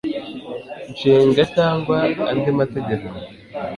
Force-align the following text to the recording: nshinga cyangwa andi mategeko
nshinga 0.91 1.41
cyangwa 1.55 1.97
andi 2.31 2.49
mategeko 2.59 3.07